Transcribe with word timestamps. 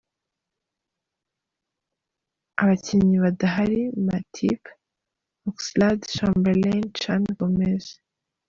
Abakinnyi 2.61 3.17
badahari: 3.23 3.81
Matip, 4.05 4.61
Oxlade-Chamberlain, 5.49 6.83
Can, 6.99 7.23
Gomez. 7.37 7.85